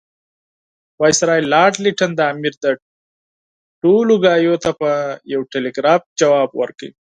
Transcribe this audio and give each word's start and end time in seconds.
وایسرا 0.99 1.35
لارډ 1.53 1.73
لیټن 1.85 2.11
د 2.15 2.21
امیر 2.33 2.53
دې 2.63 2.73
ټولو 3.81 4.13
خبرو 4.23 4.55
ته 4.63 4.71
په 4.79 4.89
یو 5.33 5.41
ټلګراف 5.51 6.01
ځواب 6.19 6.49
ورکړ. 6.61 6.89